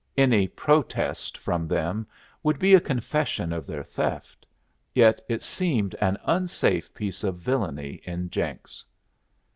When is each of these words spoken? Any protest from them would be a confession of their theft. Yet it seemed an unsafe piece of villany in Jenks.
Any 0.17 0.47
protest 0.47 1.37
from 1.37 1.67
them 1.67 2.07
would 2.41 2.57
be 2.57 2.73
a 2.73 2.79
confession 2.81 3.53
of 3.53 3.67
their 3.67 3.83
theft. 3.83 4.47
Yet 4.95 5.23
it 5.29 5.43
seemed 5.43 5.93
an 6.01 6.17
unsafe 6.25 6.91
piece 6.95 7.23
of 7.23 7.35
villany 7.37 8.01
in 8.03 8.31
Jenks. 8.31 8.83